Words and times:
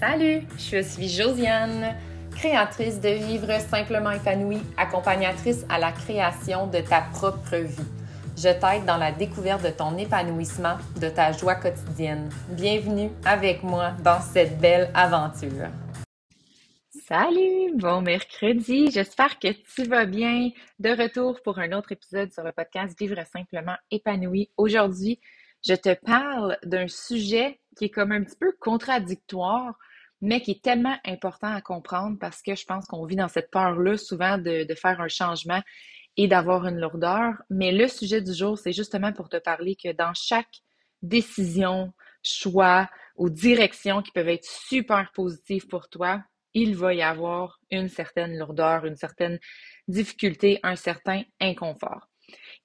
Salut, 0.00 0.42
je 0.58 0.82
suis 0.82 1.08
Josiane, 1.08 1.94
créatrice 2.32 3.00
de 3.00 3.10
Vivre 3.10 3.60
simplement 3.60 4.10
épanouie, 4.10 4.60
accompagnatrice 4.76 5.64
à 5.68 5.78
la 5.78 5.92
création 5.92 6.66
de 6.66 6.80
ta 6.80 7.02
propre 7.02 7.56
vie. 7.56 7.86
Je 8.36 8.48
t'aide 8.48 8.84
dans 8.86 8.96
la 8.96 9.12
découverte 9.12 9.62
de 9.62 9.70
ton 9.70 9.96
épanouissement, 9.96 10.78
de 11.00 11.08
ta 11.08 11.30
joie 11.30 11.54
quotidienne. 11.54 12.28
Bienvenue 12.50 13.10
avec 13.24 13.62
moi 13.62 13.92
dans 14.02 14.20
cette 14.20 14.58
belle 14.58 14.90
aventure. 14.94 15.68
Salut, 17.06 17.76
bon 17.76 18.00
mercredi, 18.00 18.90
j'espère 18.90 19.38
que 19.38 19.48
tu 19.52 19.84
vas 19.84 20.06
bien. 20.06 20.50
De 20.80 20.90
retour 20.90 21.40
pour 21.44 21.60
un 21.60 21.70
autre 21.72 21.92
épisode 21.92 22.32
sur 22.32 22.42
le 22.42 22.50
podcast 22.50 22.98
Vivre 22.98 23.22
simplement 23.32 23.76
épanoui. 23.92 24.50
Aujourd'hui, 24.56 25.20
je 25.66 25.74
te 25.74 25.94
parle 25.94 26.58
d'un 26.64 26.88
sujet 26.88 27.60
qui 27.76 27.86
est 27.86 27.90
comme 27.90 28.12
un 28.12 28.22
petit 28.22 28.36
peu 28.36 28.52
contradictoire, 28.60 29.74
mais 30.20 30.40
qui 30.40 30.52
est 30.52 30.62
tellement 30.62 30.96
important 31.04 31.52
à 31.52 31.60
comprendre 31.60 32.18
parce 32.18 32.42
que 32.42 32.54
je 32.54 32.64
pense 32.64 32.86
qu'on 32.86 33.04
vit 33.04 33.16
dans 33.16 33.28
cette 33.28 33.50
peur-là 33.50 33.96
souvent 33.96 34.38
de, 34.38 34.66
faire 34.74 35.00
un 35.00 35.08
changement 35.08 35.62
et 36.16 36.28
d'avoir 36.28 36.66
une 36.66 36.78
lourdeur. 36.78 37.34
Mais 37.50 37.72
le 37.72 37.88
sujet 37.88 38.20
du 38.20 38.32
jour, 38.32 38.58
c'est 38.58 38.72
justement 38.72 39.12
pour 39.12 39.28
te 39.28 39.36
parler 39.36 39.76
que 39.76 39.92
dans 39.92 40.14
chaque 40.14 40.62
décision, 41.02 41.92
choix 42.22 42.88
ou 43.16 43.28
direction 43.28 44.02
qui 44.02 44.12
peuvent 44.12 44.28
être 44.28 44.46
super 44.46 45.12
positives 45.12 45.66
pour 45.66 45.88
toi, 45.88 46.22
il 46.54 46.76
va 46.76 46.94
y 46.94 47.02
avoir 47.02 47.58
une 47.70 47.88
certaine 47.88 48.38
lourdeur, 48.38 48.86
une 48.86 48.96
certaine 48.96 49.38
difficulté, 49.88 50.60
un 50.62 50.76
certain 50.76 51.22
inconfort. 51.40 52.08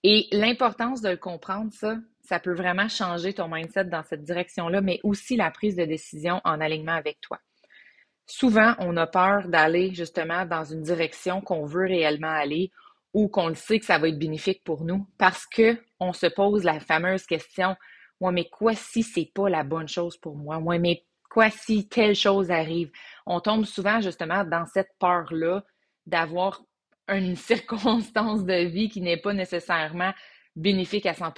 Et 0.04 0.28
l'importance 0.32 1.02
de 1.02 1.10
le 1.10 1.18
comprendre, 1.18 1.74
ça, 1.74 1.98
ça 2.30 2.40
peut 2.40 2.54
vraiment 2.54 2.88
changer 2.88 3.34
ton 3.34 3.48
mindset 3.48 3.86
dans 3.86 4.04
cette 4.04 4.24
direction-là, 4.24 4.82
mais 4.82 5.00
aussi 5.02 5.36
la 5.36 5.50
prise 5.50 5.76
de 5.76 5.84
décision 5.84 6.42
en 6.44 6.62
alignement 6.62 6.94
avec 6.94 7.20
toi. 7.22 7.40
Souvent, 8.28 8.76
on 8.78 8.96
a 8.98 9.08
peur 9.08 9.48
d'aller 9.48 9.96
justement 9.96 10.46
dans 10.46 10.64
une 10.64 10.84
direction 10.84 11.42
qu'on 11.42 11.66
veut 11.66 11.88
réellement 11.88 12.30
aller 12.30 12.72
ou 13.16 13.30
qu'on 13.30 13.48
le 13.48 13.56
sait 13.56 13.80
que 13.80 13.86
ça 13.88 13.98
va 13.98 14.10
être 14.10 14.20
bénéfique 14.20 14.64
pour 14.64 14.84
nous 14.84 15.08
parce 15.18 15.48
que 15.48 15.76
on 16.00 16.14
se 16.14 16.28
pose 16.28 16.64
la 16.64 16.80
fameuse 16.80 17.26
question 17.26 17.76
Ouais, 18.22 18.32
mais 18.32 18.48
quoi 18.48 18.76
si 18.76 19.02
c'est 19.02 19.32
pas 19.34 19.50
la 19.50 19.64
bonne 19.64 19.88
chose 19.88 20.16
pour 20.18 20.36
moi? 20.36 20.60
Ouais, 20.60 20.78
mais 20.78 21.04
quoi 21.32 21.50
si 21.50 21.88
telle 21.88 22.14
chose 22.14 22.52
arrive? 22.52 22.92
On 23.26 23.40
tombe 23.40 23.66
souvent 23.66 24.02
justement 24.02 24.44
dans 24.44 24.68
cette 24.68 24.92
peur-là 25.00 25.64
d'avoir 26.06 26.62
une 27.08 27.36
circonstance 27.52 28.46
de 28.46 28.66
vie 28.68 28.90
qui 28.90 29.02
n'est 29.02 29.18
pas 29.18 29.34
nécessairement 29.34 30.14
bénéfique 30.60 31.06
à 31.06 31.14
100 31.14 31.34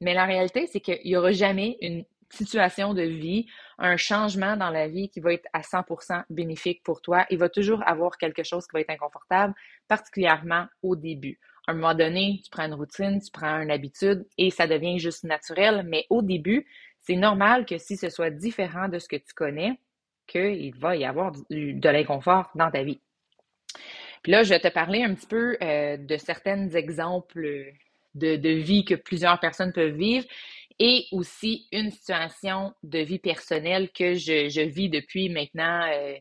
Mais 0.00 0.14
la 0.14 0.24
réalité, 0.24 0.66
c'est 0.66 0.80
qu'il 0.80 1.00
n'y 1.04 1.16
aura 1.16 1.32
jamais 1.32 1.78
une 1.80 2.04
situation 2.30 2.92
de 2.92 3.02
vie, 3.02 3.46
un 3.78 3.96
changement 3.96 4.56
dans 4.56 4.68
la 4.68 4.86
vie 4.86 5.08
qui 5.08 5.20
va 5.20 5.32
être 5.32 5.48
à 5.54 5.60
100% 5.60 6.24
bénéfique 6.28 6.82
pour 6.82 7.00
toi. 7.00 7.24
Il 7.30 7.38
va 7.38 7.48
toujours 7.48 7.82
avoir 7.86 8.18
quelque 8.18 8.42
chose 8.42 8.66
qui 8.66 8.74
va 8.74 8.80
être 8.80 8.90
inconfortable, 8.90 9.54
particulièrement 9.88 10.66
au 10.82 10.94
début. 10.94 11.38
À 11.66 11.72
un 11.72 11.74
moment 11.74 11.94
donné, 11.94 12.40
tu 12.44 12.50
prends 12.50 12.66
une 12.66 12.74
routine, 12.74 13.20
tu 13.20 13.30
prends 13.32 13.60
une 13.60 13.70
habitude 13.70 14.26
et 14.36 14.50
ça 14.50 14.66
devient 14.66 14.98
juste 14.98 15.24
naturel. 15.24 15.84
Mais 15.86 16.06
au 16.10 16.22
début, 16.22 16.66
c'est 17.00 17.16
normal 17.16 17.64
que 17.64 17.78
si 17.78 17.96
ce 17.96 18.10
soit 18.10 18.30
différent 18.30 18.88
de 18.88 18.98
ce 18.98 19.08
que 19.08 19.16
tu 19.16 19.32
connais, 19.34 19.78
qu'il 20.26 20.74
va 20.76 20.96
y 20.96 21.06
avoir 21.06 21.32
de 21.50 21.88
l'inconfort 21.88 22.50
dans 22.54 22.70
ta 22.70 22.82
vie. 22.82 23.00
Puis 24.22 24.32
là, 24.32 24.42
je 24.42 24.50
vais 24.50 24.60
te 24.60 24.68
parler 24.68 25.02
un 25.02 25.14
petit 25.14 25.26
peu 25.26 25.56
euh, 25.62 25.96
de 25.96 26.16
certains 26.18 26.68
exemples 26.70 27.72
de, 28.18 28.48
vie 28.48 28.84
que 28.84 28.94
plusieurs 28.94 29.38
personnes 29.40 29.72
peuvent 29.72 29.94
vivre 29.94 30.26
et 30.78 31.06
aussi 31.12 31.66
une 31.72 31.90
situation 31.90 32.72
de 32.82 32.98
vie 32.98 33.18
personnelle 33.18 33.90
que 33.90 34.14
je, 34.14 34.60
vis 34.60 34.88
depuis 34.88 35.28
maintenant 35.28 35.82
euh, 35.92 36.14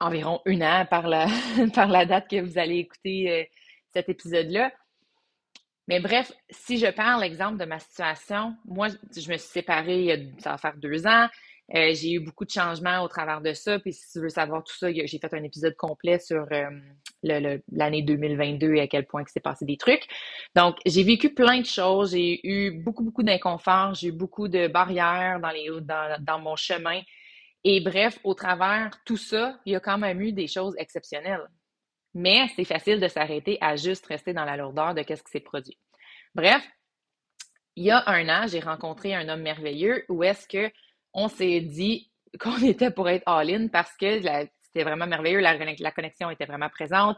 environ 0.00 0.40
un 0.46 0.60
an 0.62 0.86
par 0.90 1.06
la, 1.08 2.06
date 2.06 2.28
que 2.28 2.40
vous 2.40 2.58
allez 2.58 2.78
écouter 2.78 3.30
euh, 3.30 3.44
cet 3.92 4.08
épisode-là. 4.08 4.72
Mais 5.86 6.00
bref, 6.00 6.32
si 6.50 6.76
je 6.76 6.86
parle 6.86 7.22
l'exemple 7.22 7.56
de 7.58 7.64
ma 7.64 7.78
situation, 7.78 8.54
moi, 8.66 8.88
je 8.88 9.30
me 9.30 9.38
suis 9.38 9.48
séparée, 9.48 10.30
ça 10.38 10.50
va 10.50 10.58
faire 10.58 10.76
deux 10.76 11.06
ans. 11.06 11.28
Euh, 11.74 11.92
j'ai 11.94 12.12
eu 12.12 12.20
beaucoup 12.20 12.46
de 12.46 12.50
changements 12.50 13.02
au 13.02 13.08
travers 13.08 13.42
de 13.42 13.52
ça. 13.52 13.78
Puis 13.78 13.92
si 13.92 14.10
tu 14.12 14.20
veux 14.20 14.30
savoir 14.30 14.64
tout 14.64 14.74
ça, 14.74 14.90
j'ai 14.92 15.06
fait 15.06 15.34
un 15.34 15.42
épisode 15.42 15.76
complet 15.76 16.18
sur 16.18 16.46
euh, 16.50 16.70
l'année 17.22 18.02
2022 18.02 18.74
et 18.74 18.80
à 18.80 18.86
quel 18.86 19.06
point 19.06 19.22
il 19.22 19.28
s'est 19.30 19.40
passé 19.40 19.66
des 19.66 19.76
trucs. 19.76 20.06
Donc, 20.56 20.76
j'ai 20.86 21.02
vécu 21.02 21.34
plein 21.34 21.60
de 21.60 21.66
choses. 21.66 22.12
J'ai 22.12 22.40
eu 22.46 22.70
beaucoup, 22.70 23.04
beaucoup 23.04 23.22
d'inconfort. 23.22 23.94
J'ai 23.94 24.08
eu 24.08 24.12
beaucoup 24.12 24.48
de 24.48 24.66
barrières 24.66 25.40
dans, 25.40 25.50
les, 25.50 25.68
dans, 25.82 26.16
dans 26.22 26.38
mon 26.38 26.56
chemin. 26.56 27.02
Et 27.64 27.80
bref, 27.80 28.18
au 28.24 28.32
travers 28.34 28.90
tout 29.04 29.16
ça, 29.16 29.58
il 29.66 29.72
y 29.72 29.76
a 29.76 29.80
quand 29.80 29.98
même 29.98 30.20
eu 30.22 30.32
des 30.32 30.46
choses 30.46 30.74
exceptionnelles. 30.78 31.46
Mais 32.14 32.48
c'est 32.56 32.64
facile 32.64 32.98
de 32.98 33.08
s'arrêter 33.08 33.58
à 33.60 33.76
juste 33.76 34.06
rester 34.06 34.32
dans 34.32 34.44
la 34.44 34.56
lourdeur 34.56 34.94
de 34.94 35.02
qu'est-ce 35.02 35.22
qui 35.22 35.32
s'est 35.32 35.40
produit. 35.40 35.78
Bref, 36.34 36.66
il 37.76 37.84
y 37.84 37.90
a 37.90 38.02
un 38.08 38.28
an, 38.28 38.46
j'ai 38.46 38.60
rencontré 38.60 39.14
un 39.14 39.28
homme 39.28 39.42
merveilleux 39.42 40.04
où 40.08 40.24
est-ce 40.24 40.48
que 40.48 40.72
on 41.12 41.28
s'est 41.28 41.60
dit 41.60 42.10
qu'on 42.40 42.56
était 42.62 42.90
pour 42.90 43.08
être 43.08 43.22
all-in 43.26 43.68
parce 43.68 43.96
que 43.96 44.20
c'était 44.20 44.84
vraiment 44.84 45.06
merveilleux, 45.06 45.40
la, 45.40 45.90
connexion 45.90 46.30
était 46.30 46.46
vraiment 46.46 46.68
présente. 46.68 47.16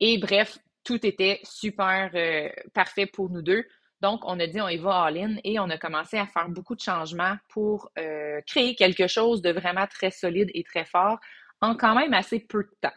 Et 0.00 0.18
bref, 0.18 0.58
tout 0.84 1.04
était 1.06 1.40
super 1.42 2.10
euh, 2.14 2.48
parfait 2.74 3.06
pour 3.06 3.30
nous 3.30 3.42
deux. 3.42 3.64
Donc, 4.00 4.20
on 4.24 4.38
a 4.38 4.46
dit 4.46 4.60
on 4.60 4.68
y 4.68 4.76
va 4.76 5.02
all-in 5.04 5.36
et 5.42 5.58
on 5.58 5.68
a 5.70 5.78
commencé 5.78 6.18
à 6.18 6.26
faire 6.26 6.48
beaucoup 6.48 6.76
de 6.76 6.80
changements 6.80 7.36
pour 7.48 7.90
euh, 7.98 8.40
créer 8.46 8.74
quelque 8.76 9.08
chose 9.08 9.42
de 9.42 9.50
vraiment 9.50 9.86
très 9.86 10.10
solide 10.10 10.50
et 10.54 10.62
très 10.62 10.84
fort 10.84 11.18
en 11.60 11.74
quand 11.74 11.96
même 11.96 12.14
assez 12.14 12.38
peu 12.38 12.62
de 12.62 12.70
temps. 12.80 12.94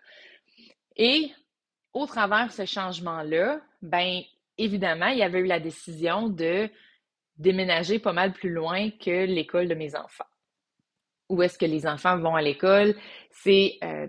Et 0.96 1.31
au 1.94 2.06
travers 2.06 2.47
de 2.47 2.51
ce 2.51 2.66
changement-là, 2.66 3.59
ben 3.81 4.22
évidemment, 4.57 5.07
il 5.07 5.18
y 5.18 5.24
avait 5.24 5.40
eu 5.40 5.47
la 5.47 5.59
décision 5.59 6.30
de 6.30 6.69
déménager 7.38 7.97
pas 7.97 8.13
mal 8.13 8.34
plus 8.34 8.51
loin 8.51 8.91
que 8.91 9.25
l'école 9.25 9.68
de 9.68 9.74
mes 9.74 9.96
enfants 9.96 10.25
où 11.31 11.42
est-ce 11.42 11.58
que 11.58 11.66
les 11.66 11.88
enfants 11.88 12.18
vont 12.18 12.36
à 12.36 12.42
l'école. 12.42 12.94
C'est 13.31 13.78
euh, 13.84 14.08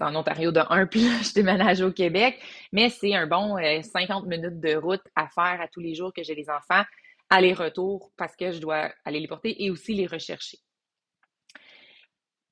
en 0.00 0.14
Ontario 0.16 0.50
de 0.50 0.60
1, 0.68 0.86
puis 0.90 1.04
là, 1.04 1.12
je 1.22 1.32
déménage 1.32 1.80
au 1.80 1.92
Québec, 1.92 2.38
mais 2.72 2.90
c'est 2.90 3.14
un 3.14 3.26
bon 3.26 3.56
50 3.56 4.24
euh, 4.24 4.28
minutes 4.28 4.60
de 4.60 4.74
route 4.74 5.02
à 5.14 5.28
faire 5.28 5.60
à 5.60 5.68
tous 5.68 5.80
les 5.80 5.94
jours 5.94 6.12
que 6.12 6.22
j'ai 6.24 6.34
les 6.34 6.50
enfants, 6.50 6.82
aller-retour, 7.30 8.10
parce 8.16 8.34
que 8.34 8.50
je 8.50 8.58
dois 8.58 8.90
aller 9.04 9.20
les 9.20 9.28
porter 9.28 9.64
et 9.64 9.70
aussi 9.70 9.94
les 9.94 10.06
rechercher. 10.06 10.58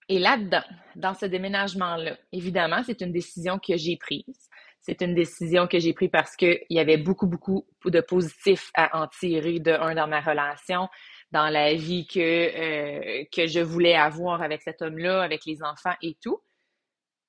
Et 0.09 0.19
là-dedans, 0.19 0.65
dans 0.97 1.15
ce 1.15 1.27
déménagement-là, 1.27 2.17
évidemment, 2.31 2.83
c'est 2.85 3.01
une 3.01 3.13
décision 3.13 3.59
que 3.59 3.77
j'ai 3.77 3.97
prise. 3.97 4.49
C'est 4.81 5.01
une 5.01 5.15
décision 5.15 5.67
que 5.67 5.79
j'ai 5.79 5.95
prise 5.95 6.11
parce 6.13 6.37
qu'il 6.37 6.61
y 6.69 6.79
avait 6.79 6.99
beaucoup, 6.99 7.27
beaucoup 7.27 7.65
de 7.87 8.01
positifs 8.03 8.71
à 8.75 9.01
en 9.03 9.09
tirer 9.09 9.59
de 9.59 9.73
un 9.73 9.95
dans 9.95 10.07
ma 10.07 10.21
relation, 10.21 10.89
dans 11.35 11.49
la 11.49 11.75
vie 11.75 12.07
que, 12.07 12.21
euh, 12.21 13.25
que 13.35 13.49
je 13.49 13.59
voulais 13.59 13.97
avoir 13.97 14.41
avec 14.41 14.63
cet 14.63 14.83
homme-là, 14.83 15.21
avec 15.21 15.45
les 15.47 15.65
enfants 15.65 15.97
et 16.01 16.17
tout. 16.23 16.41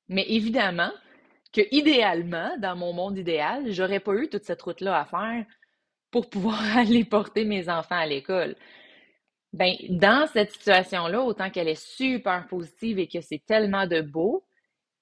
Mais 0.10 0.26
évidemment 0.30 0.92
que 1.52 1.62
idéalement, 1.72 2.56
dans 2.60 2.76
mon 2.76 2.94
monde 2.94 3.18
idéal, 3.18 3.72
j'aurais 3.72 4.00
pas 4.00 4.14
eu 4.14 4.30
toute 4.30 4.44
cette 4.44 4.62
route-là 4.62 5.00
à 5.00 5.06
faire 5.06 5.46
pour 6.12 6.30
pouvoir 6.30 6.62
aller 6.78 7.04
porter 7.04 7.46
mes 7.46 7.68
enfants 7.68 7.98
à 7.98 8.06
l'école. 8.06 8.56
Ben, 9.54 9.74
dans 9.90 10.28
cette 10.28 10.52
situation-là, 10.52 11.22
autant 11.22 11.50
qu'elle 11.50 11.70
est 11.70 11.82
super 11.82 12.46
positive 12.48 13.00
et 13.00 13.08
que 13.08 13.22
c'est 13.22 13.44
tellement 13.48 13.88
de 13.88 14.02
beau, 14.02 14.46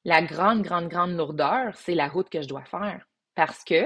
la 0.06 0.22
grande, 0.22 0.62
grande, 0.62 0.88
grande 0.88 1.18
lourdeur, 1.18 1.76
c'est 1.76 1.96
la 1.96 2.08
route 2.08 2.30
que 2.30 2.42
je 2.42 2.48
dois 2.48 2.64
faire. 2.64 3.06
Parce 3.36 3.66
que 3.66 3.84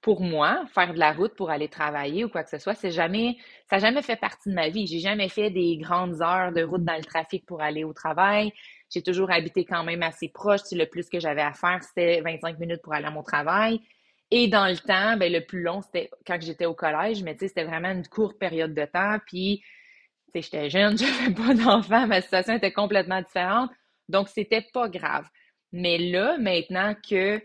pour 0.00 0.20
moi, 0.20 0.64
faire 0.74 0.94
de 0.94 0.98
la 0.98 1.12
route 1.12 1.34
pour 1.34 1.50
aller 1.50 1.68
travailler 1.68 2.24
ou 2.24 2.28
quoi 2.28 2.44
que 2.44 2.50
ce 2.50 2.58
soit, 2.58 2.74
c'est 2.74 2.90
jamais, 2.90 3.36
ça 3.68 3.76
n'a 3.76 3.86
jamais 3.86 4.02
fait 4.02 4.16
partie 4.16 4.48
de 4.48 4.54
ma 4.54 4.68
vie. 4.68 4.86
J'ai 4.86 5.00
jamais 5.00 5.28
fait 5.28 5.50
des 5.50 5.76
grandes 5.76 6.22
heures 6.22 6.52
de 6.52 6.62
route 6.62 6.84
dans 6.84 6.96
le 6.96 7.04
trafic 7.04 7.44
pour 7.46 7.60
aller 7.60 7.84
au 7.84 7.92
travail. 7.92 8.52
J'ai 8.90 9.02
toujours 9.02 9.30
habité 9.30 9.64
quand 9.64 9.84
même 9.84 10.02
assez 10.02 10.28
proche. 10.28 10.60
Le 10.72 10.84
plus 10.86 11.08
que 11.08 11.18
j'avais 11.20 11.42
à 11.42 11.52
faire, 11.52 11.82
c'était 11.82 12.20
25 12.20 12.58
minutes 12.58 12.82
pour 12.82 12.94
aller 12.94 13.06
à 13.06 13.10
mon 13.10 13.22
travail. 13.22 13.80
Et 14.30 14.48
dans 14.48 14.66
le 14.66 14.76
temps, 14.76 15.16
ben, 15.16 15.32
le 15.32 15.40
plus 15.44 15.62
long, 15.62 15.80
c'était 15.82 16.10
quand 16.26 16.38
j'étais 16.40 16.66
au 16.66 16.74
collège, 16.74 17.22
mais 17.22 17.34
tu 17.34 17.40
sais, 17.40 17.48
c'était 17.48 17.64
vraiment 17.64 17.90
une 17.90 18.06
courte 18.06 18.38
période 18.38 18.74
de 18.74 18.84
temps. 18.84 19.18
Puis, 19.26 19.62
j'étais 20.34 20.70
jeune, 20.70 20.96
je 20.98 21.04
n'avais 21.04 21.34
pas 21.34 21.54
d'enfant, 21.54 22.06
ma 22.06 22.20
situation 22.20 22.54
était 22.54 22.72
complètement 22.72 23.22
différente. 23.22 23.70
Donc, 24.08 24.28
c'était 24.28 24.66
pas 24.72 24.88
grave. 24.88 25.26
Mais 25.72 25.98
là, 25.98 26.38
maintenant 26.38 26.94
que 26.94 27.42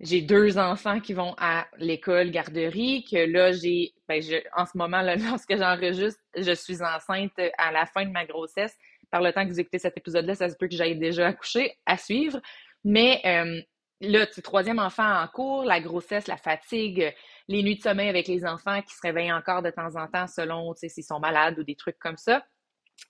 j'ai 0.00 0.22
deux 0.22 0.58
enfants 0.58 0.98
qui 1.00 1.12
vont 1.12 1.34
à 1.38 1.66
l'école 1.76 2.30
garderie, 2.30 3.04
que 3.04 3.18
là, 3.18 3.52
j'ai, 3.52 3.92
ben, 4.08 4.22
en 4.56 4.64
ce 4.64 4.76
moment, 4.76 5.02
là, 5.02 5.16
lorsque 5.30 5.56
j'enregistre, 5.56 6.20
je 6.36 6.52
suis 6.52 6.82
enceinte 6.82 7.32
à 7.58 7.70
la 7.70 7.86
fin 7.86 8.04
de 8.04 8.10
ma 8.10 8.24
grossesse. 8.24 8.76
Par 9.10 9.20
le 9.20 9.32
temps 9.32 9.44
que 9.44 9.50
vous 9.50 9.60
écoutez 9.60 9.78
cet 9.78 9.98
épisode-là, 9.98 10.34
ça 10.34 10.48
se 10.48 10.56
peut 10.56 10.68
que 10.68 10.74
j'aille 10.74 10.98
déjà 10.98 11.26
accoucher, 11.28 11.76
à 11.84 11.98
suivre. 11.98 12.40
Mais 12.84 13.20
euh, 13.26 13.60
là, 14.00 14.26
tu 14.26 14.40
troisième 14.40 14.78
enfant 14.78 15.22
en 15.22 15.26
cours, 15.28 15.64
la 15.64 15.80
grossesse, 15.80 16.28
la 16.28 16.36
fatigue, 16.36 17.12
les 17.48 17.62
nuits 17.62 17.76
de 17.76 17.82
sommeil 17.82 18.08
avec 18.08 18.26
les 18.28 18.46
enfants 18.46 18.80
qui 18.82 18.94
se 18.94 19.00
réveillent 19.02 19.32
encore 19.32 19.62
de 19.62 19.70
temps 19.70 19.96
en 19.96 20.06
temps 20.06 20.28
selon, 20.28 20.72
s'ils 20.74 21.04
sont 21.04 21.18
malades 21.18 21.58
ou 21.58 21.64
des 21.64 21.74
trucs 21.74 21.98
comme 21.98 22.16
ça. 22.16 22.46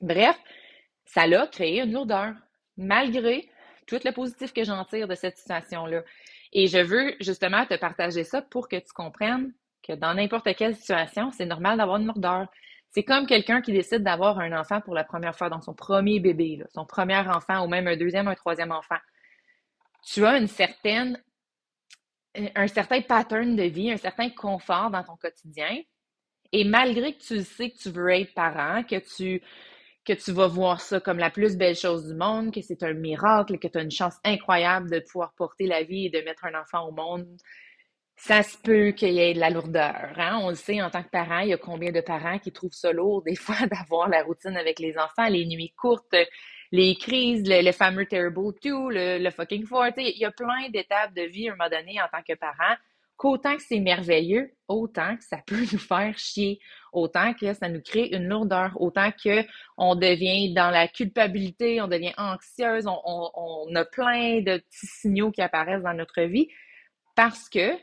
Bref, 0.00 0.36
ça 1.04 1.26
l'a 1.26 1.46
créé 1.46 1.82
une 1.82 1.92
lourdeur. 1.92 2.32
malgré 2.76 3.48
tout 3.86 3.98
le 4.04 4.12
positif 4.12 4.52
que 4.52 4.64
j'en 4.64 4.84
tire 4.84 5.08
de 5.08 5.14
cette 5.14 5.36
situation-là. 5.36 6.02
Et 6.52 6.66
je 6.66 6.78
veux 6.78 7.14
justement 7.20 7.64
te 7.66 7.74
partager 7.74 8.24
ça 8.24 8.42
pour 8.42 8.68
que 8.68 8.76
tu 8.76 8.92
comprennes 8.92 9.52
que 9.82 9.92
dans 9.92 10.14
n'importe 10.14 10.54
quelle 10.56 10.76
situation, 10.76 11.30
c'est 11.30 11.46
normal 11.46 11.78
d'avoir 11.78 11.98
une 11.98 12.06
lourdeur. 12.06 12.48
C'est 12.90 13.04
comme 13.04 13.26
quelqu'un 13.26 13.60
qui 13.60 13.72
décide 13.72 14.02
d'avoir 14.02 14.38
un 14.40 14.58
enfant 14.58 14.80
pour 14.80 14.94
la 14.94 15.04
première 15.04 15.36
fois, 15.36 15.48
dans 15.48 15.60
son 15.60 15.74
premier 15.74 16.18
bébé, 16.18 16.62
son 16.74 16.84
premier 16.84 17.18
enfant 17.18 17.64
ou 17.64 17.68
même 17.68 17.86
un 17.86 17.96
deuxième, 17.96 18.26
un 18.26 18.34
troisième 18.34 18.72
enfant. 18.72 18.98
Tu 20.02 20.24
as 20.26 20.38
une 20.38 20.48
certaine, 20.48 21.22
un 22.34 22.66
certain 22.66 23.00
pattern 23.00 23.54
de 23.54 23.62
vie, 23.62 23.92
un 23.92 23.96
certain 23.96 24.30
confort 24.30 24.90
dans 24.90 25.04
ton 25.04 25.16
quotidien. 25.16 25.82
Et 26.52 26.64
malgré 26.64 27.14
que 27.14 27.22
tu 27.22 27.44
sais 27.44 27.70
que 27.70 27.78
tu 27.78 27.90
veux 27.90 28.10
être 28.10 28.34
parent, 28.34 28.82
que 28.82 28.96
tu, 28.96 29.40
que 30.04 30.12
tu 30.12 30.32
vas 30.32 30.46
voir 30.46 30.80
ça 30.80 31.00
comme 31.00 31.18
la 31.18 31.30
plus 31.30 31.56
belle 31.56 31.76
chose 31.76 32.06
du 32.06 32.14
monde, 32.14 32.52
que 32.52 32.62
c'est 32.62 32.82
un 32.82 32.94
miracle, 32.94 33.58
que 33.58 33.68
tu 33.68 33.78
as 33.78 33.82
une 33.82 33.90
chance 33.90 34.14
incroyable 34.24 34.90
de 34.90 35.00
pouvoir 35.00 35.32
porter 35.36 35.66
la 35.66 35.82
vie 35.82 36.06
et 36.06 36.10
de 36.10 36.20
mettre 36.20 36.46
un 36.46 36.58
enfant 36.58 36.88
au 36.88 36.92
monde, 36.92 37.26
ça 38.16 38.42
se 38.42 38.58
peut 38.58 38.90
qu'il 38.90 39.12
y 39.14 39.20
ait 39.20 39.34
de 39.34 39.40
la 39.40 39.48
lourdeur. 39.48 40.12
Hein? 40.16 40.40
On 40.42 40.50
le 40.50 40.54
sait 40.54 40.82
en 40.82 40.90
tant 40.90 41.02
que 41.02 41.08
parent, 41.08 41.40
il 41.40 41.48
y 41.48 41.52
a 41.54 41.58
combien 41.58 41.90
de 41.90 42.02
parents 42.02 42.38
qui 42.38 42.52
trouvent 42.52 42.72
ça 42.72 42.92
lourd 42.92 43.22
des 43.22 43.34
fois 43.36 43.66
d'avoir 43.66 44.08
la 44.08 44.22
routine 44.22 44.56
avec 44.56 44.78
les 44.78 44.96
enfants, 44.98 45.28
les 45.28 45.46
nuits 45.46 45.72
courtes, 45.76 46.14
les 46.72 46.94
crises, 46.96 47.44
le, 47.46 47.72
fameux 47.72 48.06
terrible 48.06 48.52
two, 48.60 48.90
le, 48.90 49.30
fucking 49.30 49.66
four. 49.66 49.86
Il 49.96 50.18
y 50.18 50.24
a 50.24 50.30
plein 50.30 50.68
d'étapes 50.68 51.14
de 51.14 51.22
vie 51.22 51.48
à 51.48 51.52
un 51.52 51.56
moment 51.56 51.70
donné 51.70 52.00
en 52.00 52.08
tant 52.08 52.22
que 52.22 52.34
parent 52.34 52.76
qu'autant 53.20 53.54
que 53.54 53.62
c'est 53.62 53.80
merveilleux, 53.80 54.50
autant 54.66 55.14
que 55.14 55.22
ça 55.22 55.42
peut 55.46 55.60
nous 55.72 55.78
faire 55.78 56.16
chier, 56.16 56.58
autant 56.90 57.34
que 57.34 57.52
ça 57.52 57.68
nous 57.68 57.82
crée 57.82 58.08
une 58.12 58.26
lourdeur, 58.26 58.80
autant 58.80 59.10
que 59.12 59.44
on 59.76 59.94
devient 59.94 60.54
dans 60.54 60.70
la 60.70 60.88
culpabilité, 60.88 61.82
on 61.82 61.86
devient 61.86 62.14
anxieuse, 62.16 62.86
on, 62.86 63.30
on 63.34 63.74
a 63.74 63.84
plein 63.84 64.40
de 64.40 64.56
petits 64.56 64.86
signaux 64.86 65.30
qui 65.32 65.42
apparaissent 65.42 65.82
dans 65.82 65.92
notre 65.92 66.22
vie 66.22 66.48
parce 67.14 67.50
que 67.50 67.76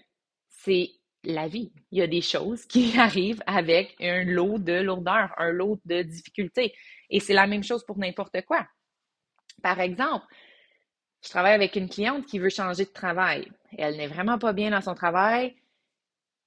c'est 0.49 0.89
la 1.23 1.47
vie. 1.47 1.71
Il 1.91 1.99
y 1.99 2.01
a 2.01 2.07
des 2.07 2.23
choses 2.23 2.65
qui 2.65 2.93
arrivent 2.99 3.43
avec 3.45 3.95
un 3.99 4.23
lot 4.23 4.57
de 4.57 4.81
lourdeur, 4.81 5.35
un 5.37 5.51
lot 5.51 5.79
de 5.85 6.01
difficultés. 6.01 6.73
Et 7.11 7.19
c'est 7.19 7.35
la 7.35 7.45
même 7.45 7.63
chose 7.63 7.85
pour 7.85 7.99
n'importe 7.99 8.41
quoi. 8.47 8.65
Par 9.61 9.79
exemple, 9.81 10.25
je 11.23 11.29
travaille 11.29 11.53
avec 11.53 11.75
une 11.75 11.89
cliente 11.89 12.25
qui 12.25 12.39
veut 12.39 12.49
changer 12.49 12.85
de 12.85 12.91
travail. 12.91 13.51
Elle 13.77 13.97
n'est 13.97 14.07
vraiment 14.07 14.37
pas 14.37 14.53
bien 14.53 14.71
dans 14.71 14.81
son 14.81 14.95
travail 14.95 15.55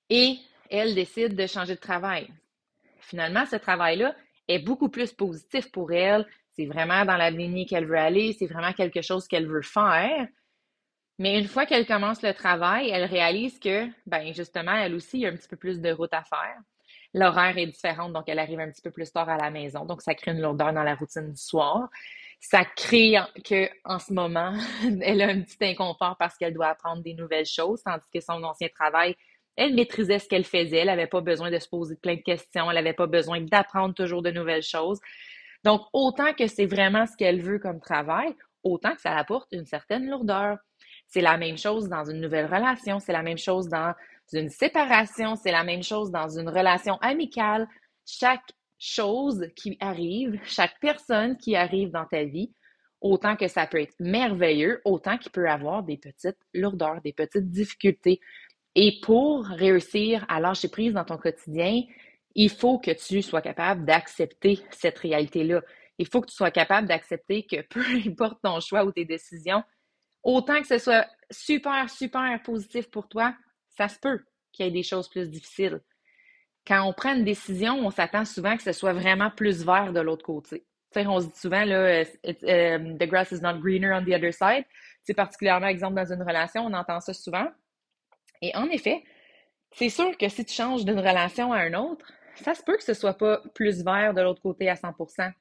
et 0.08 0.38
elle 0.70 0.94
décide 0.94 1.34
de 1.34 1.46
changer 1.46 1.74
de 1.74 1.80
travail. 1.80 2.28
Finalement, 3.00 3.44
ce 3.46 3.56
travail-là 3.56 4.14
est 4.48 4.60
beaucoup 4.60 4.88
plus 4.88 5.12
positif 5.12 5.70
pour 5.70 5.92
elle. 5.92 6.26
C'est 6.52 6.66
vraiment 6.66 7.04
dans 7.04 7.16
la 7.16 7.30
lignée 7.30 7.66
qu'elle 7.66 7.86
veut 7.86 7.98
aller, 7.98 8.32
c'est 8.32 8.46
vraiment 8.46 8.72
quelque 8.72 9.02
chose 9.02 9.26
qu'elle 9.26 9.46
veut 9.46 9.62
faire. 9.62 10.28
Mais 11.18 11.38
une 11.38 11.48
fois 11.48 11.66
qu'elle 11.66 11.86
commence 11.86 12.22
le 12.22 12.32
travail, 12.32 12.88
elle 12.90 13.04
réalise 13.04 13.58
que, 13.58 13.86
ben 14.06 14.32
justement, 14.32 14.74
elle 14.74 14.94
aussi, 14.94 15.26
a 15.26 15.28
un 15.28 15.36
petit 15.36 15.48
peu 15.48 15.56
plus 15.56 15.80
de 15.80 15.90
route 15.90 16.14
à 16.14 16.22
faire. 16.22 16.58
L'horaire 17.12 17.58
est 17.58 17.66
différent, 17.66 18.08
donc 18.08 18.24
elle 18.28 18.38
arrive 18.38 18.60
un 18.60 18.70
petit 18.70 18.82
peu 18.82 18.90
plus 18.90 19.10
tard 19.10 19.28
à 19.28 19.36
la 19.36 19.50
maison. 19.50 19.84
Donc, 19.84 20.02
ça 20.02 20.14
crée 20.14 20.30
une 20.30 20.40
lourdeur 20.40 20.72
dans 20.72 20.84
la 20.84 20.94
routine 20.94 21.32
du 21.32 21.40
soir. 21.40 21.88
Ça 22.40 22.64
crée 22.64 23.16
que, 23.44 23.68
en 23.84 23.98
ce 23.98 24.12
moment, 24.12 24.54
elle 25.02 25.20
a 25.22 25.28
un 25.28 25.40
petit 25.42 25.58
inconfort 25.62 26.16
parce 26.18 26.36
qu'elle 26.36 26.54
doit 26.54 26.68
apprendre 26.68 27.02
des 27.02 27.14
nouvelles 27.14 27.46
choses, 27.46 27.82
tandis 27.82 28.06
que 28.12 28.20
son 28.20 28.42
ancien 28.44 28.68
travail, 28.68 29.16
elle 29.56 29.74
maîtrisait 29.74 30.20
ce 30.20 30.28
qu'elle 30.28 30.44
faisait. 30.44 30.78
Elle 30.78 30.86
n'avait 30.86 31.06
pas 31.06 31.20
besoin 31.20 31.50
de 31.50 31.58
se 31.58 31.68
poser 31.68 31.96
plein 31.96 32.14
de 32.14 32.22
questions. 32.22 32.70
Elle 32.70 32.76
n'avait 32.76 32.94
pas 32.94 33.06
besoin 33.06 33.40
d'apprendre 33.40 33.94
toujours 33.94 34.22
de 34.22 34.30
nouvelles 34.30 34.62
choses. 34.62 35.00
Donc, 35.64 35.82
autant 35.92 36.32
que 36.32 36.46
c'est 36.46 36.66
vraiment 36.66 37.06
ce 37.06 37.16
qu'elle 37.16 37.42
veut 37.42 37.58
comme 37.58 37.80
travail, 37.80 38.34
autant 38.62 38.94
que 38.94 39.00
ça 39.00 39.16
apporte 39.16 39.48
une 39.52 39.66
certaine 39.66 40.08
lourdeur. 40.08 40.58
C'est 41.06 41.20
la 41.20 41.36
même 41.36 41.58
chose 41.58 41.88
dans 41.88 42.04
une 42.04 42.20
nouvelle 42.20 42.46
relation, 42.46 43.00
c'est 43.00 43.12
la 43.12 43.22
même 43.22 43.38
chose 43.38 43.68
dans 43.68 43.94
une 44.38 44.50
séparation, 44.50 45.36
c'est 45.36 45.52
la 45.52 45.64
même 45.64 45.82
chose 45.82 46.10
dans 46.10 46.28
une 46.28 46.48
relation 46.48 46.96
amicale. 46.96 47.68
Chaque 48.06 48.52
chose 48.78 49.46
qui 49.56 49.76
arrive, 49.80 50.40
chaque 50.44 50.78
personne 50.80 51.36
qui 51.36 51.56
arrive 51.56 51.90
dans 51.90 52.06
ta 52.06 52.24
vie, 52.24 52.52
autant 53.00 53.36
que 53.36 53.48
ça 53.48 53.66
peut 53.66 53.80
être 53.80 53.94
merveilleux, 53.98 54.80
autant 54.84 55.18
qu'il 55.18 55.32
peut 55.32 55.48
avoir 55.48 55.82
des 55.82 55.96
petites 55.96 56.38
lourdeurs, 56.54 57.00
des 57.02 57.12
petites 57.12 57.50
difficultés. 57.50 58.20
Et 58.74 59.00
pour 59.02 59.44
réussir 59.44 60.24
à 60.28 60.40
lâcher 60.40 60.68
prise 60.68 60.92
dans 60.92 61.04
ton 61.04 61.18
quotidien, 61.18 61.82
il 62.34 62.50
faut 62.50 62.78
que 62.78 62.92
tu 62.92 63.22
sois 63.22 63.42
capable 63.42 63.84
d'accepter 63.84 64.60
cette 64.70 64.98
réalité-là. 64.98 65.62
Il 65.98 66.06
faut 66.06 66.20
que 66.20 66.28
tu 66.28 66.36
sois 66.36 66.50
capable 66.50 66.88
d'accepter 66.88 67.42
que 67.44 67.62
peu 67.62 67.82
importe 68.06 68.40
ton 68.42 68.60
choix 68.60 68.84
ou 68.84 68.92
tes 68.92 69.04
décisions, 69.04 69.62
autant 70.22 70.60
que 70.60 70.66
ce 70.66 70.78
soit 70.78 71.06
super, 71.30 71.88
super 71.90 72.40
positif 72.42 72.90
pour 72.90 73.08
toi, 73.08 73.34
ça 73.76 73.88
se 73.88 73.98
peut 73.98 74.20
qu'il 74.52 74.66
y 74.66 74.68
ait 74.68 74.72
des 74.72 74.82
choses 74.82 75.08
plus 75.08 75.28
difficiles. 75.30 75.80
Quand 76.66 76.82
on 76.82 76.92
prend 76.92 77.14
une 77.14 77.24
décision, 77.24 77.74
on 77.78 77.90
s'attend 77.90 78.24
souvent 78.24 78.56
que 78.56 78.62
ce 78.62 78.72
soit 78.72 78.92
vraiment 78.92 79.30
plus 79.30 79.64
vert 79.64 79.92
de 79.92 80.00
l'autre 80.00 80.24
côté. 80.24 80.64
on 80.96 81.20
se 81.20 81.26
dit 81.26 81.38
souvent, 81.38 81.64
là, 81.64 82.02
um, 82.24 82.98
the 82.98 83.06
grass 83.06 83.32
is 83.32 83.40
not 83.40 83.58
greener 83.60 83.92
on 83.92 84.04
the 84.04 84.14
other 84.14 84.32
side. 84.32 84.64
C'est 85.02 85.14
particulièrement 85.14 85.68
exemple 85.68 85.94
dans 85.94 86.12
une 86.12 86.22
relation, 86.22 86.66
on 86.66 86.72
entend 86.74 87.00
ça 87.00 87.14
souvent. 87.14 87.48
Et 88.42 88.54
en 88.54 88.68
effet, 88.68 89.02
c'est 89.72 89.88
sûr 89.88 90.16
que 90.18 90.28
si 90.28 90.44
tu 90.44 90.52
changes 90.52 90.84
d'une 90.84 90.98
relation 90.98 91.52
à 91.52 91.66
une 91.66 91.76
autre, 91.76 92.12
ça 92.36 92.54
se 92.54 92.62
peut 92.62 92.76
que 92.76 92.84
ce 92.84 92.94
soit 92.94 93.16
pas 93.16 93.40
plus 93.54 93.82
vert 93.82 94.14
de 94.14 94.20
l'autre 94.20 94.42
côté 94.42 94.68
à 94.68 94.74
100%. 94.74 95.32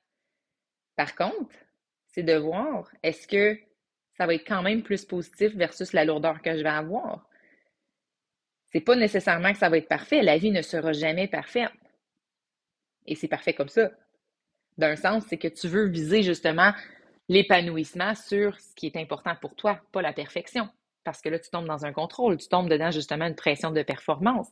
Par 0.95 1.15
contre, 1.15 1.55
c'est 2.07 2.23
de 2.23 2.35
voir, 2.35 2.89
est-ce 3.03 3.27
que 3.27 3.57
ça 4.19 4.25
va 4.25 4.33
être 4.33 4.45
quand 4.45 4.61
même 4.61 4.83
plus 4.83 5.05
positif 5.05 5.55
versus 5.55 5.93
la 5.93 6.03
lourdeur 6.03 6.41
que 6.41 6.51
je 6.57 6.61
vais 6.61 6.69
avoir. 6.69 7.28
C'est 8.71 8.81
pas 8.81 8.95
nécessairement 8.95 9.51
que 9.51 9.57
ça 9.57 9.69
va 9.69 9.77
être 9.77 9.87
parfait. 9.87 10.21
La 10.21 10.37
vie 10.37 10.51
ne 10.51 10.61
sera 10.61 10.93
jamais 10.93 11.27
parfaite. 11.27 11.71
Et 13.05 13.15
c'est 13.15 13.27
parfait 13.27 13.53
comme 13.53 13.69
ça. 13.69 13.89
D'un 14.77 14.95
sens, 14.95 15.23
c'est 15.27 15.37
que 15.37 15.47
tu 15.47 15.67
veux 15.67 15.87
viser 15.87 16.21
justement 16.21 16.73
l'épanouissement 17.27 18.15
sur 18.15 18.59
ce 18.59 18.75
qui 18.75 18.87
est 18.87 18.95
important 18.95 19.35
pour 19.35 19.55
toi, 19.55 19.79
pas 19.91 20.01
la 20.01 20.13
perfection. 20.13 20.69
Parce 21.03 21.21
que 21.21 21.29
là, 21.29 21.39
tu 21.39 21.49
tombes 21.49 21.67
dans 21.67 21.85
un 21.85 21.93
contrôle, 21.93 22.37
tu 22.37 22.47
tombes 22.47 22.69
dedans 22.69 22.91
justement 22.91 23.25
une 23.25 23.35
pression 23.35 23.71
de 23.71 23.81
performance. 23.83 24.47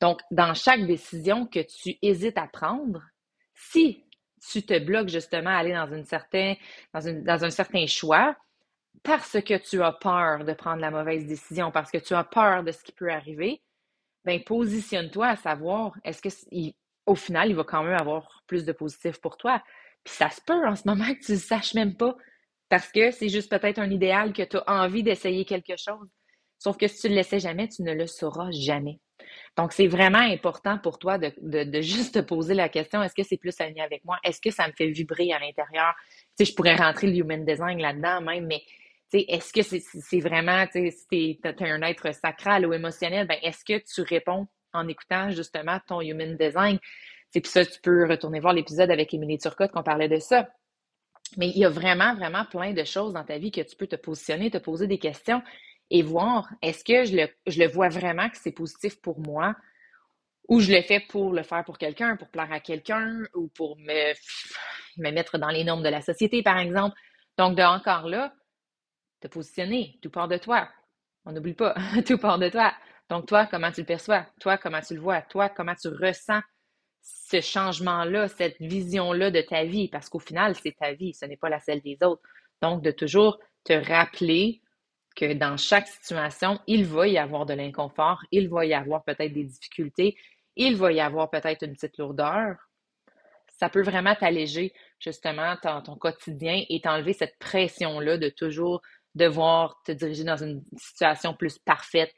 Donc, 0.00 0.20
dans 0.30 0.54
chaque 0.54 0.86
décision 0.86 1.46
que 1.46 1.60
tu 1.60 1.96
hésites 2.02 2.38
à 2.38 2.46
prendre, 2.46 3.02
si 3.54 4.04
tu 4.50 4.62
te 4.62 4.78
bloques 4.78 5.08
justement 5.08 5.50
à 5.50 5.58
aller 5.58 5.72
dans, 5.72 5.86
dans 5.88 7.44
un 7.44 7.50
certain 7.50 7.86
choix, 7.86 8.36
parce 9.04 9.40
que 9.40 9.56
tu 9.56 9.82
as 9.82 9.92
peur 9.92 10.44
de 10.44 10.52
prendre 10.54 10.80
la 10.80 10.90
mauvaise 10.90 11.26
décision, 11.26 11.70
parce 11.70 11.92
que 11.92 11.98
tu 11.98 12.14
as 12.14 12.24
peur 12.24 12.64
de 12.64 12.72
ce 12.72 12.82
qui 12.82 12.90
peut 12.92 13.10
arriver, 13.10 13.62
ben 14.24 14.42
positionne-toi 14.42 15.28
à 15.28 15.36
savoir 15.36 15.96
est-ce 16.04 16.22
que 16.22 16.74
au 17.06 17.14
final, 17.14 17.50
il 17.50 17.54
va 17.54 17.64
quand 17.64 17.84
même 17.84 17.98
avoir 17.98 18.42
plus 18.46 18.64
de 18.64 18.72
positif 18.72 19.20
pour 19.20 19.36
toi. 19.36 19.62
Puis 20.04 20.14
ça 20.14 20.30
se 20.30 20.40
peut 20.40 20.66
en 20.66 20.74
ce 20.74 20.88
moment 20.88 21.14
que 21.14 21.24
tu 21.24 21.32
ne 21.32 21.36
saches 21.36 21.74
même 21.74 21.96
pas 21.96 22.16
parce 22.70 22.90
que 22.90 23.10
c'est 23.10 23.28
juste 23.28 23.50
peut-être 23.50 23.78
un 23.78 23.90
idéal 23.90 24.32
que 24.32 24.42
tu 24.42 24.56
as 24.56 24.64
envie 24.66 25.02
d'essayer 25.02 25.44
quelque 25.44 25.76
chose. 25.76 26.08
Sauf 26.58 26.78
que 26.78 26.88
si 26.88 27.02
tu 27.02 27.06
ne 27.08 27.12
le 27.12 27.16
laissais 27.16 27.40
jamais, 27.40 27.68
tu 27.68 27.82
ne 27.82 27.92
le 27.92 28.06
sauras 28.06 28.50
jamais. 28.52 29.00
Donc, 29.56 29.72
c'est 29.72 29.86
vraiment 29.86 30.18
important 30.18 30.78
pour 30.78 30.98
toi 30.98 31.18
de, 31.18 31.32
de, 31.42 31.80
juste 31.82 32.14
te 32.14 32.20
poser 32.20 32.54
la 32.54 32.70
question, 32.70 33.02
est-ce 33.02 33.14
que 33.14 33.22
c'est 33.22 33.36
plus 33.36 33.58
aligné 33.60 33.82
avec 33.82 34.02
moi? 34.04 34.18
Est-ce 34.24 34.40
que 34.40 34.50
ça 34.50 34.66
me 34.66 34.72
fait 34.72 34.88
vibrer 34.88 35.30
à 35.32 35.38
l'intérieur? 35.38 35.94
Tu 36.38 36.44
sais, 36.44 36.50
je 36.50 36.54
pourrais 36.54 36.74
rentrer 36.74 37.08
le 37.08 37.16
human 37.16 37.44
design 37.44 37.78
là-dedans 37.78 38.22
même, 38.22 38.46
mais 38.46 38.62
est-ce 39.20 39.52
que 39.52 39.62
c'est 39.62 40.20
vraiment, 40.20 40.64
si 40.72 41.06
tu 41.10 41.16
es, 41.44 41.70
un 41.70 41.82
être 41.82 42.14
sacral 42.14 42.66
ou 42.66 42.72
émotionnel, 42.72 43.26
ben, 43.26 43.38
est-ce 43.42 43.64
que 43.64 43.82
tu 43.82 44.02
réponds 44.02 44.46
en 44.72 44.88
écoutant 44.88 45.30
justement 45.30 45.78
ton 45.86 46.00
human 46.00 46.36
design? 46.36 46.78
Puis 47.32 47.42
ça, 47.50 47.64
tu 47.64 47.80
peux 47.80 48.08
retourner 48.08 48.40
voir 48.40 48.52
l'épisode 48.52 48.90
avec 48.90 49.12
Émilie 49.12 49.38
Turcotte 49.38 49.72
qu'on 49.72 49.82
parlait 49.82 50.08
de 50.08 50.18
ça. 50.18 50.48
Mais 51.36 51.48
il 51.48 51.58
y 51.58 51.64
a 51.64 51.70
vraiment, 51.70 52.14
vraiment 52.14 52.44
plein 52.44 52.72
de 52.72 52.84
choses 52.84 53.12
dans 53.12 53.24
ta 53.24 53.38
vie 53.38 53.50
que 53.50 53.60
tu 53.60 53.76
peux 53.76 53.86
te 53.86 53.96
positionner, 53.96 54.50
te 54.50 54.58
poser 54.58 54.86
des 54.86 54.98
questions 54.98 55.42
et 55.90 56.02
voir 56.02 56.48
est-ce 56.62 56.84
que 56.84 57.04
je 57.04 57.60
le, 57.60 57.68
vois 57.68 57.88
vraiment 57.88 58.28
que 58.28 58.36
c'est 58.36 58.52
positif 58.52 59.00
pour 59.00 59.18
moi 59.20 59.54
ou 60.48 60.60
je 60.60 60.72
le 60.72 60.82
fais 60.82 61.00
pour 61.00 61.32
le 61.32 61.42
faire 61.42 61.64
pour 61.64 61.78
quelqu'un, 61.78 62.16
pour 62.16 62.28
plaire 62.28 62.52
à 62.52 62.60
quelqu'un 62.60 63.22
ou 63.34 63.48
pour 63.48 63.78
me, 63.78 64.12
me 64.98 65.10
mettre 65.10 65.38
dans 65.38 65.48
les 65.48 65.64
normes 65.64 65.82
de 65.82 65.88
la 65.88 66.02
société, 66.02 66.42
par 66.42 66.58
exemple? 66.58 66.96
Donc, 67.38 67.56
de 67.56 67.62
encore 67.62 68.08
là, 68.08 68.32
te 69.24 69.28
positionner, 69.28 69.98
tout 70.02 70.10
part 70.10 70.28
de 70.28 70.36
toi. 70.36 70.68
On 71.24 71.32
n'oublie 71.32 71.54
pas, 71.54 71.74
tout 72.06 72.18
part 72.18 72.38
de 72.38 72.48
toi. 72.50 72.72
Donc, 73.08 73.26
toi, 73.26 73.46
comment 73.46 73.72
tu 73.72 73.80
le 73.80 73.86
perçois? 73.86 74.26
Toi, 74.40 74.58
comment 74.58 74.80
tu 74.80 74.94
le 74.94 75.00
vois? 75.00 75.22
Toi, 75.22 75.48
comment 75.48 75.74
tu 75.74 75.88
ressens 75.88 76.40
ce 77.00 77.40
changement-là, 77.40 78.28
cette 78.28 78.60
vision-là 78.60 79.30
de 79.30 79.40
ta 79.40 79.64
vie? 79.64 79.88
Parce 79.88 80.08
qu'au 80.08 80.18
final, 80.18 80.54
c'est 80.56 80.76
ta 80.76 80.92
vie, 80.92 81.14
ce 81.14 81.24
n'est 81.24 81.36
pas 81.36 81.48
la 81.48 81.60
celle 81.60 81.80
des 81.80 81.98
autres. 82.02 82.22
Donc, 82.60 82.82
de 82.82 82.90
toujours 82.90 83.38
te 83.64 83.72
rappeler 83.72 84.60
que 85.16 85.32
dans 85.32 85.56
chaque 85.56 85.88
situation, 85.88 86.58
il 86.66 86.84
va 86.84 87.08
y 87.08 87.16
avoir 87.16 87.46
de 87.46 87.54
l'inconfort, 87.54 88.22
il 88.30 88.48
va 88.48 88.66
y 88.66 88.74
avoir 88.74 89.04
peut-être 89.04 89.32
des 89.32 89.44
difficultés, 89.44 90.16
il 90.56 90.76
va 90.76 90.92
y 90.92 91.00
avoir 91.00 91.30
peut-être 91.30 91.62
une 91.62 91.74
petite 91.74 91.96
lourdeur. 91.98 92.56
Ça 93.58 93.68
peut 93.68 93.82
vraiment 93.82 94.14
t'alléger 94.14 94.74
justement 94.98 95.56
ton, 95.62 95.80
ton 95.82 95.96
quotidien 95.96 96.64
et 96.68 96.80
t'enlever 96.80 97.12
cette 97.12 97.38
pression-là 97.38 98.18
de 98.18 98.28
toujours 98.28 98.82
devoir 99.14 99.80
te 99.84 99.92
diriger 99.92 100.24
dans 100.24 100.36
une 100.36 100.62
situation 100.76 101.34
plus 101.34 101.58
parfaite, 101.58 102.14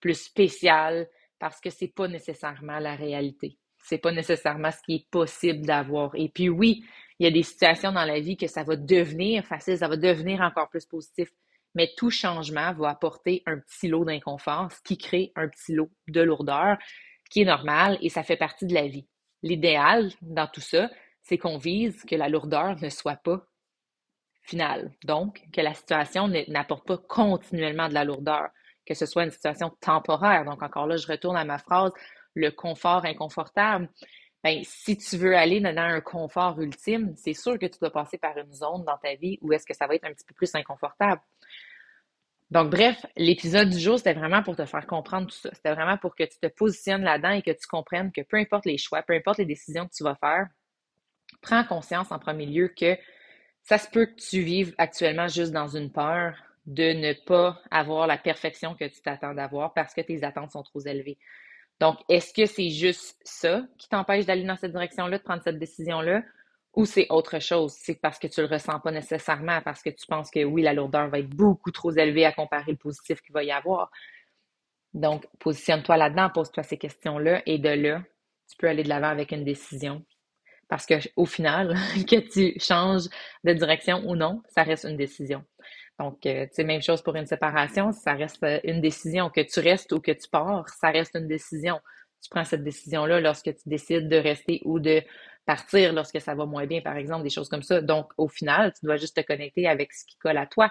plus 0.00 0.14
spéciale, 0.14 1.08
parce 1.38 1.60
que 1.60 1.70
c'est 1.70 1.88
pas 1.94 2.08
nécessairement 2.08 2.78
la 2.78 2.94
réalité. 2.94 3.58
C'est 3.84 3.98
pas 3.98 4.12
nécessairement 4.12 4.70
ce 4.70 4.82
qui 4.82 4.94
est 4.96 5.10
possible 5.10 5.64
d'avoir. 5.64 6.14
Et 6.14 6.28
puis 6.28 6.48
oui, 6.48 6.84
il 7.18 7.24
y 7.24 7.26
a 7.26 7.30
des 7.30 7.42
situations 7.42 7.92
dans 7.92 8.04
la 8.04 8.20
vie 8.20 8.36
que 8.36 8.46
ça 8.46 8.64
va 8.64 8.76
devenir 8.76 9.44
facile, 9.44 9.78
ça 9.78 9.88
va 9.88 9.96
devenir 9.96 10.40
encore 10.40 10.68
plus 10.68 10.84
positif. 10.86 11.28
Mais 11.74 11.90
tout 11.96 12.10
changement 12.10 12.72
va 12.74 12.90
apporter 12.90 13.42
un 13.46 13.58
petit 13.58 13.88
lot 13.88 14.04
d'inconfort, 14.04 14.72
ce 14.72 14.80
qui 14.82 14.98
crée 14.98 15.32
un 15.36 15.48
petit 15.48 15.74
lot 15.74 15.90
de 16.08 16.20
lourdeur, 16.20 16.76
qui 17.30 17.42
est 17.42 17.44
normal 17.44 17.98
et 18.00 18.08
ça 18.08 18.22
fait 18.22 18.36
partie 18.36 18.66
de 18.66 18.74
la 18.74 18.86
vie. 18.86 19.06
L'idéal 19.42 20.10
dans 20.22 20.46
tout 20.46 20.60
ça, 20.60 20.90
c'est 21.22 21.38
qu'on 21.38 21.58
vise 21.58 22.04
que 22.04 22.16
la 22.16 22.28
lourdeur 22.28 22.76
ne 22.80 22.88
soit 22.88 23.16
pas 23.16 23.46
finale. 24.48 24.90
Donc, 25.04 25.42
que 25.52 25.60
la 25.60 25.74
situation 25.74 26.28
n'apporte 26.48 26.86
pas 26.86 26.98
continuellement 26.98 27.88
de 27.88 27.94
la 27.94 28.04
lourdeur, 28.04 28.48
que 28.86 28.94
ce 28.94 29.06
soit 29.06 29.24
une 29.24 29.30
situation 29.30 29.70
temporaire. 29.80 30.44
Donc, 30.44 30.62
encore 30.62 30.86
là, 30.86 30.96
je 30.96 31.06
retourne 31.06 31.36
à 31.36 31.44
ma 31.44 31.58
phrase, 31.58 31.92
le 32.34 32.50
confort 32.50 33.04
inconfortable. 33.04 33.88
Ben, 34.42 34.62
si 34.64 34.96
tu 34.96 35.16
veux 35.16 35.36
aller 35.36 35.60
dans 35.60 35.76
un 35.76 36.00
confort 36.00 36.60
ultime, 36.60 37.12
c'est 37.16 37.34
sûr 37.34 37.58
que 37.58 37.66
tu 37.66 37.78
dois 37.80 37.90
passer 37.90 38.18
par 38.18 38.36
une 38.38 38.52
zone 38.52 38.84
dans 38.84 38.96
ta 38.96 39.14
vie 39.16 39.38
où 39.42 39.52
est-ce 39.52 39.66
que 39.66 39.74
ça 39.74 39.86
va 39.86 39.96
être 39.96 40.04
un 40.04 40.12
petit 40.12 40.24
peu 40.24 40.34
plus 40.34 40.54
inconfortable. 40.54 41.20
Donc, 42.50 42.70
bref, 42.70 43.04
l'épisode 43.16 43.68
du 43.68 43.78
jour, 43.78 43.98
c'était 43.98 44.14
vraiment 44.14 44.42
pour 44.42 44.56
te 44.56 44.64
faire 44.64 44.86
comprendre 44.86 45.26
tout 45.26 45.36
ça. 45.36 45.50
C'était 45.52 45.74
vraiment 45.74 45.98
pour 45.98 46.14
que 46.14 46.22
tu 46.22 46.38
te 46.40 46.46
positionnes 46.46 47.02
là-dedans 47.02 47.32
et 47.32 47.42
que 47.42 47.50
tu 47.50 47.66
comprennes 47.66 48.10
que 48.10 48.22
peu 48.22 48.38
importe 48.38 48.64
les 48.64 48.78
choix, 48.78 49.02
peu 49.02 49.12
importe 49.12 49.38
les 49.38 49.44
décisions 49.44 49.86
que 49.86 49.92
tu 49.94 50.04
vas 50.04 50.14
faire, 50.14 50.46
prends 51.42 51.64
conscience 51.64 52.10
en 52.10 52.18
premier 52.18 52.46
lieu 52.46 52.68
que 52.68 52.96
ça 53.68 53.76
se 53.76 53.86
peut 53.90 54.06
que 54.06 54.14
tu 54.14 54.40
vives 54.40 54.74
actuellement 54.78 55.28
juste 55.28 55.52
dans 55.52 55.68
une 55.68 55.92
peur 55.92 56.34
de 56.64 56.94
ne 56.94 57.12
pas 57.12 57.60
avoir 57.70 58.06
la 58.06 58.16
perfection 58.16 58.74
que 58.74 58.86
tu 58.86 59.02
t'attends 59.02 59.34
d'avoir 59.34 59.74
parce 59.74 59.92
que 59.92 60.00
tes 60.00 60.24
attentes 60.24 60.52
sont 60.52 60.62
trop 60.62 60.80
élevées. 60.80 61.18
Donc, 61.78 61.98
est-ce 62.08 62.32
que 62.32 62.46
c'est 62.46 62.70
juste 62.70 63.20
ça 63.24 63.66
qui 63.76 63.90
t'empêche 63.90 64.24
d'aller 64.24 64.44
dans 64.44 64.56
cette 64.56 64.72
direction-là, 64.72 65.18
de 65.18 65.22
prendre 65.22 65.42
cette 65.42 65.58
décision-là, 65.58 66.22
ou 66.76 66.86
c'est 66.86 67.08
autre 67.10 67.40
chose? 67.40 67.74
C'est 67.78 68.00
parce 68.00 68.18
que 68.18 68.26
tu 68.26 68.40
le 68.40 68.46
ressens 68.46 68.80
pas 68.80 68.90
nécessairement, 68.90 69.60
parce 69.60 69.82
que 69.82 69.90
tu 69.90 70.06
penses 70.06 70.30
que 70.30 70.42
oui, 70.44 70.62
la 70.62 70.72
lourdeur 70.72 71.08
va 71.08 71.18
être 71.18 71.28
beaucoup 71.28 71.70
trop 71.70 71.90
élevée 71.90 72.24
à 72.24 72.32
comparer 72.32 72.72
le 72.72 72.78
positif 72.78 73.20
qu'il 73.20 73.34
va 73.34 73.44
y 73.44 73.52
avoir. 73.52 73.90
Donc, 74.94 75.26
positionne-toi 75.40 75.98
là-dedans, 75.98 76.30
pose-toi 76.30 76.62
ces 76.62 76.78
questions-là, 76.78 77.42
et 77.44 77.58
de 77.58 77.68
là, 77.68 78.02
tu 78.48 78.56
peux 78.56 78.66
aller 78.66 78.82
de 78.82 78.88
l'avant 78.88 79.10
avec 79.10 79.30
une 79.30 79.44
décision. 79.44 80.06
Parce 80.68 80.86
que 80.86 80.94
au 81.16 81.24
final, 81.24 81.74
que 82.08 82.16
tu 82.16 82.58
changes 82.60 83.08
de 83.44 83.52
direction 83.52 84.02
ou 84.06 84.16
non, 84.16 84.42
ça 84.48 84.62
reste 84.62 84.84
une 84.84 84.96
décision. 84.96 85.44
Donc, 85.98 86.24
euh, 86.26 86.46
tu 86.46 86.54
sais, 86.54 86.64
même 86.64 86.82
chose 86.82 87.02
pour 87.02 87.16
une 87.16 87.26
séparation, 87.26 87.92
ça 87.92 88.14
reste 88.14 88.42
euh, 88.44 88.60
une 88.64 88.80
décision. 88.80 89.30
Que 89.30 89.40
tu 89.40 89.60
restes 89.60 89.92
ou 89.92 90.00
que 90.00 90.12
tu 90.12 90.28
pars, 90.28 90.68
ça 90.68 90.90
reste 90.90 91.16
une 91.16 91.26
décision. 91.26 91.80
Tu 92.22 92.30
prends 92.30 92.44
cette 92.44 92.62
décision-là 92.62 93.20
lorsque 93.20 93.54
tu 93.54 93.68
décides 93.68 94.08
de 94.08 94.16
rester 94.16 94.60
ou 94.64 94.78
de 94.78 95.02
partir 95.44 95.92
lorsque 95.92 96.20
ça 96.20 96.34
va 96.34 96.46
moins 96.46 96.66
bien, 96.66 96.82
par 96.82 96.96
exemple, 96.96 97.24
des 97.24 97.30
choses 97.30 97.48
comme 97.48 97.62
ça. 97.62 97.80
Donc, 97.80 98.12
au 98.16 98.28
final, 98.28 98.72
tu 98.78 98.86
dois 98.86 98.96
juste 98.96 99.16
te 99.16 99.22
connecter 99.22 99.66
avec 99.66 99.92
ce 99.92 100.04
qui 100.04 100.16
colle 100.18 100.36
à 100.36 100.46
toi. 100.46 100.70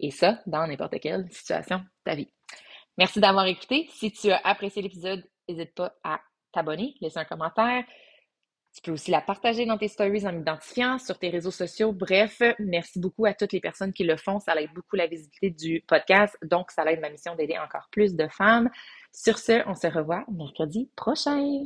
Et 0.00 0.10
ça, 0.10 0.40
dans 0.46 0.66
n'importe 0.66 0.98
quelle 1.00 1.30
situation 1.30 1.78
de 1.78 1.84
ta 2.04 2.14
vie. 2.14 2.32
Merci 2.98 3.20
d'avoir 3.20 3.46
écouté. 3.46 3.88
Si 3.92 4.10
tu 4.12 4.30
as 4.30 4.40
apprécié 4.44 4.82
l'épisode, 4.82 5.22
n'hésite 5.48 5.74
pas 5.74 5.94
à 6.04 6.20
t'abonner, 6.52 6.94
laisser 7.00 7.18
un 7.18 7.24
commentaire, 7.24 7.84
tu 8.72 8.80
peux 8.82 8.92
aussi 8.92 9.10
la 9.10 9.20
partager 9.20 9.66
dans 9.66 9.76
tes 9.76 9.88
stories 9.88 10.26
en 10.26 10.32
m'identifiant 10.32 10.98
sur 10.98 11.18
tes 11.18 11.28
réseaux 11.28 11.50
sociaux. 11.50 11.92
Bref, 11.92 12.40
merci 12.58 12.98
beaucoup 12.98 13.26
à 13.26 13.34
toutes 13.34 13.52
les 13.52 13.60
personnes 13.60 13.92
qui 13.92 14.04
le 14.04 14.16
font. 14.16 14.38
Ça 14.40 14.54
aide 14.60 14.70
beaucoup 14.74 14.96
la 14.96 15.06
visibilité 15.06 15.50
du 15.50 15.84
podcast. 15.86 16.36
Donc, 16.42 16.70
ça 16.70 16.90
aide 16.90 17.00
ma 17.00 17.10
mission 17.10 17.34
d'aider 17.34 17.58
encore 17.58 17.88
plus 17.90 18.14
de 18.14 18.26
femmes. 18.28 18.70
Sur 19.12 19.38
ce, 19.38 19.62
on 19.68 19.74
se 19.74 19.86
revoit 19.86 20.24
mercredi 20.30 20.88
prochain. 20.96 21.64